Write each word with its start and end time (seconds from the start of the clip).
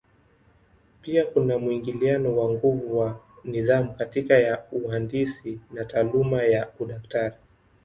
Pia 1.01 1.25
kuna 1.25 1.57
mwingiliano 1.57 2.37
wa 2.37 2.49
nguvu 2.49 2.97
wa 2.99 3.19
nidhamu 3.43 3.93
kati 3.93 4.25
ya 4.29 4.63
uhandisi 4.71 5.59
na 5.71 5.85
taaluma 5.85 6.43
ya 6.43 6.69
udaktari. 6.79 7.35